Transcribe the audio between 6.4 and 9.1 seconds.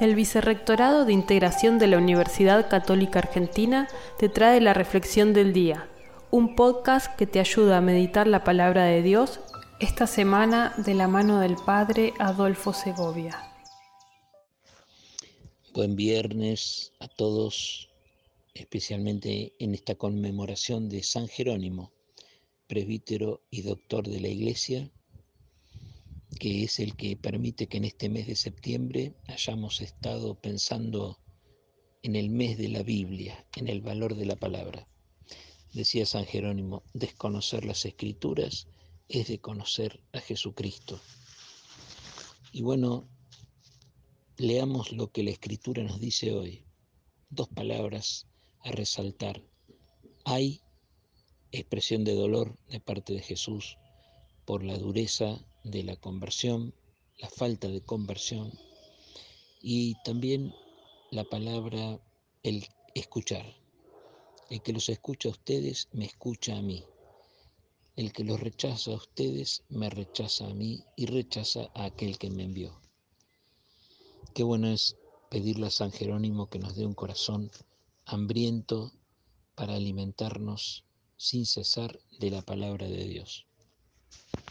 podcast que te ayuda a meditar la palabra de